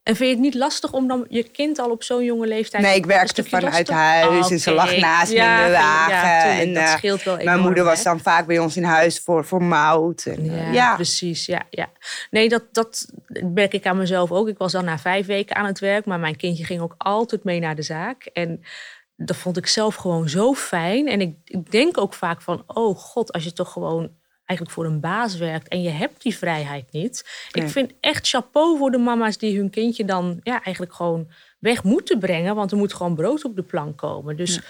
[0.06, 2.82] En vind je het niet lastig om dan je kind al op zo'n jonge leeftijd...
[2.82, 6.28] Nee, ik werkte vanuit huis Ah, en ze lag naast me in de wagen.
[6.28, 8.04] Ja, en, dat eh, scheelt wel Mijn moeder was hè?
[8.04, 10.26] dan vaak bij ons in huis voor, voor Mout.
[10.26, 11.46] En, eh, Ja, ja, precies.
[11.46, 11.90] Ja, ja.
[12.30, 13.06] Nee, dat, dat
[13.54, 14.48] merk ik aan mezelf ook.
[14.48, 17.44] Ik was dan na vijf weken aan het werk, maar mijn kindje ging ook altijd
[17.44, 18.30] mee naar de zaak.
[18.32, 18.62] En
[19.16, 21.08] dat vond ik zelf gewoon zo fijn.
[21.08, 24.10] En ik, ik denk ook vaak van, oh god, als je toch gewoon
[24.46, 27.48] eigenlijk voor een baas werkt en je hebt die vrijheid niet.
[27.52, 27.64] Nee.
[27.64, 31.28] Ik vind echt chapeau voor de mama's die hun kindje dan ja, eigenlijk gewoon
[31.58, 34.36] weg moeten brengen, want er moet gewoon brood op de plank komen.
[34.36, 34.60] Dus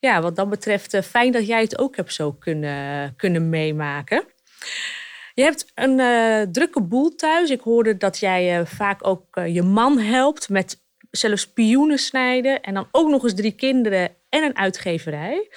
[0.00, 4.24] ja, wat dat betreft, eh, fijn dat jij het ook hebt zo kunnen, kunnen meemaken.
[5.34, 7.50] Je hebt een eh, drukke boel thuis.
[7.50, 12.60] Ik hoorde dat jij eh, vaak ook je man helpt met zelfs pioenen snijden.
[12.60, 15.48] En dan ook nog eens drie kinderen en een uitgeverij.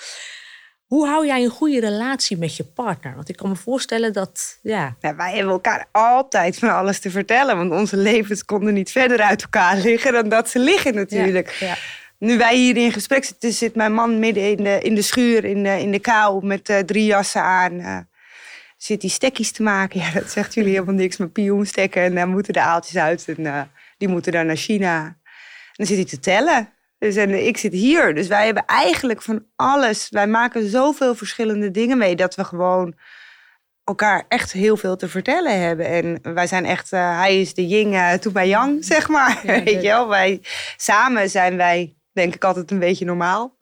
[0.89, 3.15] Hoe hou jij een goede relatie met je partner?
[3.15, 4.95] Want ik kan me voorstellen dat, ja...
[4.99, 7.57] Ja, wij hebben elkaar altijd van alles te vertellen.
[7.57, 11.49] Want onze levens konden niet verder uit elkaar liggen dan dat ze liggen natuurlijk.
[11.51, 11.75] Ja, ja.
[12.17, 15.45] Nu wij hier in gesprek zitten, zit mijn man midden in de, in de schuur,
[15.45, 17.79] in de, in de kou, met eh, drie jassen aan.
[17.79, 17.97] eh,
[18.77, 19.99] zit hij stekjes te maken.
[19.99, 22.01] Ja, dat zegt jullie helemaal niks, maar pioenstekken.
[22.01, 23.61] En dan moeten de aaltjes uit en eh,
[23.97, 25.03] die moeten dan naar China.
[25.05, 25.15] En
[25.73, 26.69] dan zit hij te tellen.
[26.99, 28.15] Dus en ik zit hier.
[28.15, 30.09] Dus wij hebben eigenlijk van alles.
[30.09, 32.95] Wij maken zoveel verschillende dingen mee dat we gewoon
[33.83, 35.85] elkaar echt heel veel te vertellen hebben.
[35.85, 39.39] En wij zijn echt, eh, hij is de yin, uh, toen bij yang, zeg maar.
[39.43, 40.41] Ja, Weet je wel, wij,
[40.77, 43.57] samen zijn wij, denk ik, altijd een beetje normaal.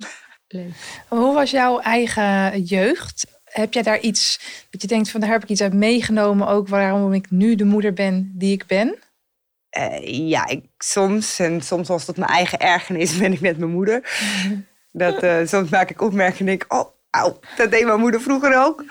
[0.47, 0.71] Leuk.
[1.07, 3.25] Hoe was jouw eigen jeugd?
[3.43, 6.67] Heb jij daar iets dat je denkt van daar heb ik iets uit meegenomen ook
[6.67, 8.95] waarom ik nu de moeder ben die ik ben?
[9.77, 13.71] Eh, ja, ik, soms, en soms was het mijn eigen ergernis, ben ik met mijn
[13.71, 14.09] moeder.
[14.91, 18.83] Dat, eh, soms maak ik opmerkingen en denk oh, dat deed mijn moeder vroeger ook.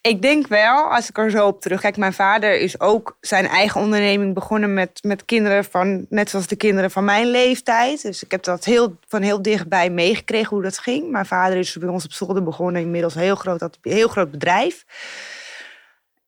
[0.00, 3.80] Ik denk wel, als ik er zo op terugkijk, mijn vader is ook zijn eigen
[3.80, 8.02] onderneming begonnen met, met kinderen van, net zoals de kinderen van mijn leeftijd.
[8.02, 11.10] Dus ik heb dat heel, van heel dichtbij meegekregen hoe dat ging.
[11.10, 14.30] Mijn vader is bij ons op zolder begonnen, inmiddels een heel groot, een heel groot
[14.30, 14.84] bedrijf.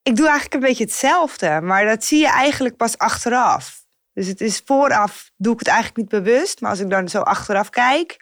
[0.03, 3.84] Ik doe eigenlijk een beetje hetzelfde, maar dat zie je eigenlijk pas achteraf.
[4.15, 6.61] Dus het is vooraf, doe ik het eigenlijk niet bewust.
[6.61, 8.17] Maar als ik dan zo achteraf kijk,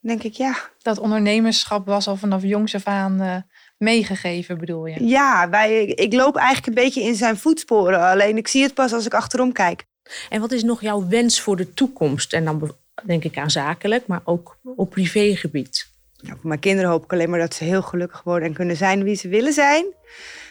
[0.00, 3.36] denk ik, ja, Dat ondernemerschap was al vanaf jongs af aan eh,
[3.78, 5.04] meegegeven, bedoel je?
[5.04, 8.00] ja wij, ik loop eigenlijk een beetje in zijn voetsporen.
[8.00, 9.84] Alleen ik zie het pas als ik achterom kijk.
[10.28, 12.32] En wat is nog jouw wens voor de toekomst?
[12.32, 15.88] En dan denk ik aan zakelijk, maar ook op privégebied.
[16.22, 18.76] Nou, voor mijn kinderen hoop ik alleen maar dat ze heel gelukkig worden en kunnen
[18.76, 19.86] zijn wie ze willen zijn.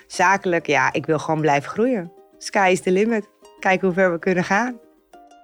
[0.08, 2.12] Zakelijk, ja, ik wil gewoon blijven groeien.
[2.38, 3.28] Sky is the limit.
[3.59, 4.79] Kijken hoe ver we kunnen gaan.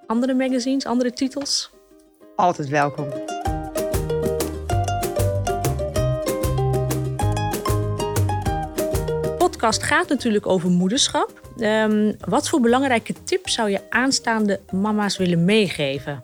[0.08, 1.71] Andere magazines, andere titels?
[2.36, 3.10] Altijd welkom.
[9.21, 11.41] De podcast gaat natuurlijk over moederschap.
[11.58, 16.23] Ehm, wat voor belangrijke tips zou je aanstaande mama's willen meegeven?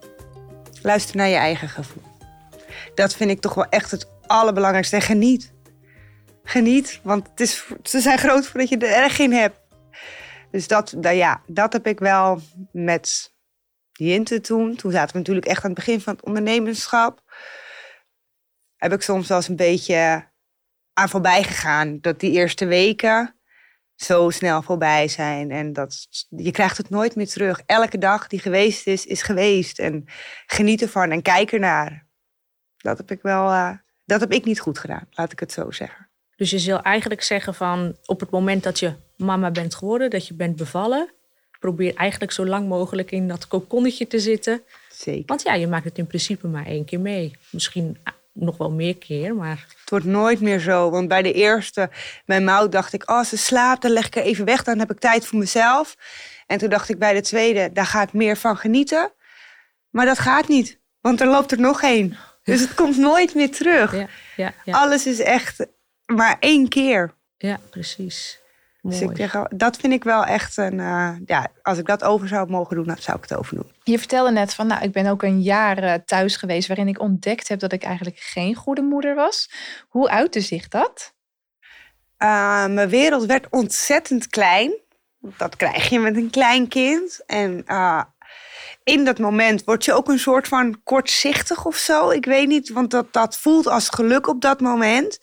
[0.82, 2.04] Luister naar je eigen gevoel.
[2.96, 4.96] Dat vind ik toch wel echt het allerbelangrijkste.
[4.96, 5.52] En geniet.
[6.44, 9.59] Geniet, want het is, ze zijn groot voordat je er erg in hebt.
[10.52, 13.34] Dus dat, dat, ja, dat heb ik wel met
[13.92, 14.76] Jinte toen.
[14.76, 17.22] Toen zaten we natuurlijk echt aan het begin van het ondernemerschap.
[18.76, 20.28] Heb ik soms wel eens een beetje
[20.94, 22.00] aan voorbij gegaan.
[22.02, 23.40] Dat die eerste weken
[23.96, 25.52] zo snel voorbij zijn.
[25.52, 27.62] En dat, je krijgt het nooit meer terug.
[27.66, 29.80] Elke dag die geweest is, is geweest.
[29.80, 30.06] En
[30.46, 32.08] geniet ervan en kijk ernaar.
[32.78, 33.72] Dat heb ik wel, eh,
[34.06, 36.10] dat heb ik niet goed gedaan, laat ik het zo zeggen.
[36.36, 40.28] Dus je zal eigenlijk zeggen van op het moment dat je mama bent geworden, dat
[40.28, 41.10] je bent bevallen,
[41.60, 44.62] probeer eigenlijk zo lang mogelijk in dat kokonnetje te zitten.
[44.92, 45.24] Zeker.
[45.26, 47.36] Want ja, je maakt het in principe maar één keer mee.
[47.52, 50.90] Misschien ah, nog wel meer keer, maar Het wordt nooit meer zo.
[50.90, 51.90] Want bij de eerste,
[52.26, 53.04] mijn mouw, dacht ik...
[53.04, 54.64] als ze slaapt, dan leg ik er even weg.
[54.64, 55.98] Dan heb ik tijd voor mezelf.
[56.48, 59.12] En toen dacht ik bij de tweede, daar ga ik meer van genieten.
[59.90, 60.80] Maar dat gaat niet.
[61.02, 62.18] Want er loopt er nog één.
[62.44, 63.96] Dus het komt nooit meer terug.
[63.96, 65.66] ja, ja, ja, Alles is echt
[66.06, 67.14] maar één keer.
[67.38, 68.40] ja precies.
[68.90, 70.80] Dus ik zeg, dat vind ik wel echt een...
[70.80, 73.72] eh, ja, als ik dat over zou mogen doen, dan zou ik het over doen.
[73.84, 77.00] Je vertelde net van, nou, ik ben ook een jaar eh, thuis geweest waarin ik
[77.00, 79.52] ontdekt heb dat ik eigenlijk geen goede moeder was.
[79.88, 81.14] Hoe uitte zich dat?
[82.18, 84.72] Uh, mijn wereld werd ontzettend klein.
[85.20, 87.24] Dat krijg je met een klein kind.
[87.26, 87.66] En
[88.84, 92.10] in dat moment word je ook een soort van kortzichtig of zo.
[92.10, 95.20] Ik weet niet, want dat, dat voelt als geluk op dat moment.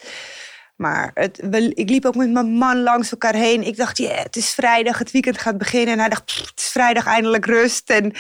[0.77, 3.67] Maar het, we, ik liep ook met mijn man langs elkaar heen.
[3.67, 5.93] Ik dacht, ja, het is vrijdag, het weekend gaat beginnen.
[5.93, 7.91] En hij dacht, "Pff, het is vrijdag eindelijk rust.
[7.91, 8.13] En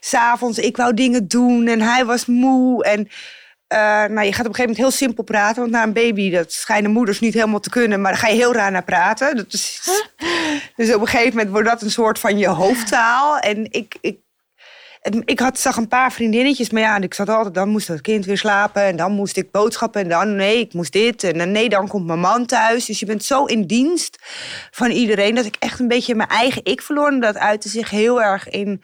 [0.00, 2.84] s'avonds, ik wou dingen doen en hij was moe.
[2.84, 3.78] En uh,
[4.14, 5.60] nou, je gaat op een gegeven moment heel simpel praten.
[5.60, 8.00] Want na een baby, dat schijnen moeders niet helemaal te kunnen.
[8.00, 9.36] Maar daar ga je heel raar naar praten.
[9.36, 9.80] Dat is,
[10.76, 13.38] dus op een gegeven moment wordt dat een soort van je hoofdtaal.
[13.38, 13.96] En ik,
[15.24, 16.70] ik had, zag een paar vriendinnetjes.
[16.70, 18.82] Maar ja, ik zat altijd, dan moest dat kind weer slapen.
[18.82, 20.02] En dan moest ik boodschappen.
[20.02, 21.24] En dan, nee, ik moest dit.
[21.24, 22.84] En dan, nee, dan komt mijn man thuis.
[22.84, 24.18] Dus je bent zo in dienst
[24.70, 25.34] van iedereen.
[25.34, 27.08] Dat ik echt een beetje mijn eigen ik verloor.
[27.08, 28.82] En dat uitte zich heel erg in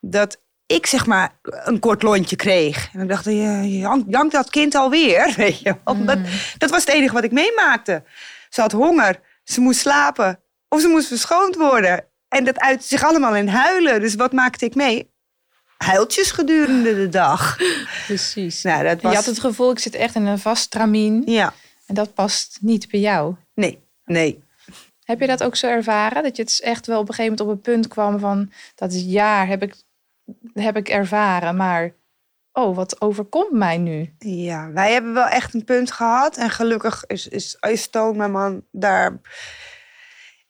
[0.00, 2.88] dat ik zeg maar een kort lontje kreeg.
[2.92, 5.32] En dan dacht ik, ja, jank, jankt dat kind alweer?
[5.36, 6.18] Weet je dat,
[6.58, 8.02] dat was het enige wat ik meemaakte.
[8.48, 12.04] Ze had honger, ze moest slapen of ze moest verschoond worden.
[12.28, 14.00] En dat uitte zich allemaal in huilen.
[14.00, 15.12] Dus wat maakte ik mee?
[15.76, 17.56] Huiltjes gedurende de dag.
[18.06, 18.62] Precies.
[18.62, 19.10] Nou, dat was...
[19.10, 21.22] Je had het gevoel, ik zit echt in een vast tramien.
[21.26, 21.52] Ja,
[21.86, 23.34] En dat past niet bij jou.
[23.54, 24.42] nee, nee.
[25.04, 26.22] Heb je dat ook zo ervaren?
[26.22, 28.52] Dat je het echt wel op een gegeven moment op een punt kwam van...
[28.74, 29.74] dat is jaar heb ik,
[30.52, 31.94] heb ik ervaren, maar
[32.52, 34.14] oh, wat overkomt mij nu?
[34.18, 36.36] Ja, wij hebben wel echt een punt gehad.
[36.36, 39.20] En gelukkig is, is, is Toon, mijn man, daar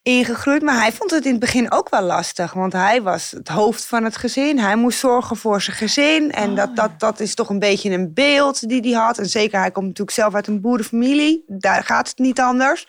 [0.05, 0.63] ingegroeid.
[0.63, 2.53] Maar hij vond het in het begin ook wel lastig.
[2.53, 4.59] Want hij was het hoofd van het gezin.
[4.59, 6.33] Hij moest zorgen voor zijn gezin.
[6.33, 9.19] En Oh, dat, dat, dat is toch een beetje een beeld die hij had.
[9.19, 11.45] En zeker, hij komt natuurlijk zelf uit een boerenfamilie.
[11.47, 12.87] Daar gaat het niet anders.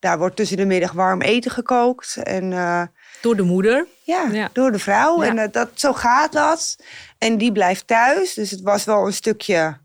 [0.00, 2.16] Daar wordt tussen de middag warm eten gekookt.
[2.22, 2.82] En eh,
[3.20, 3.86] Door de moeder.
[4.02, 4.48] ja, Ja.
[4.52, 5.22] door de vrouw.
[5.22, 5.28] Ja.
[5.28, 6.76] En eh, dat, zo gaat dat.
[7.18, 8.34] En die blijft thuis.
[8.34, 9.76] Dus het was wel een stukje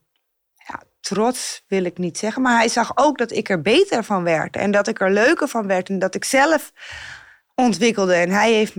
[1.08, 2.42] trots, wil ik niet zeggen.
[2.42, 4.56] Maar hij zag ook dat ik er beter van werd.
[4.56, 5.90] En dat ik er leuker van werd.
[5.90, 6.72] En dat ik zelf
[7.56, 8.14] ontwikkelde.
[8.14, 8.74] En hij heeft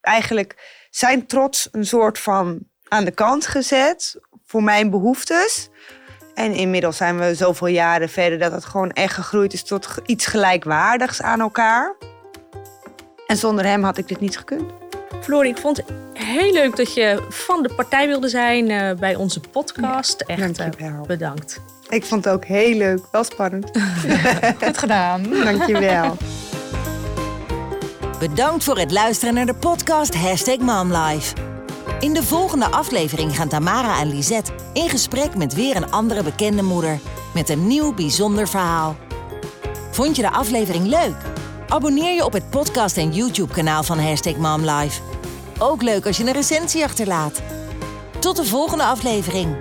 [0.00, 4.20] eigenlijk zijn trots een soort van aan de kant gezet.
[4.46, 5.68] Voor mijn behoeftes.
[6.34, 10.26] En inmiddels zijn we zoveel jaren verder dat het gewoon echt gegroeid is tot iets
[10.26, 11.96] gelijkwaardigs aan elkaar.
[13.26, 14.72] En zonder hem had ik dit niet gekund.
[15.20, 19.14] Floor, ik vond het heel leuk dat je van de partij wilde zijn eh, bij
[19.14, 20.20] onze podcast.
[20.20, 21.60] Echt eh, bedankt.
[21.88, 23.00] Ik vond het ook heel leuk.
[23.10, 23.70] Wel spannend.
[24.64, 25.22] Goed gedaan.
[25.22, 26.16] Dankjewel.
[28.18, 31.34] Bedankt voor het luisteren naar de podcast Hashtag MomLife.
[32.00, 36.62] In de volgende aflevering gaan Tamara en Lisette in gesprek met weer een andere bekende
[36.62, 36.98] moeder.
[37.34, 38.96] Met een nieuw bijzonder verhaal.
[39.90, 41.16] Vond je de aflevering leuk?
[41.68, 45.00] Abonneer je op het podcast en YouTube kanaal van Hashtag MomLife.
[45.58, 47.42] Ook leuk als je een recensie achterlaat.
[48.18, 49.56] Tot de volgende aflevering.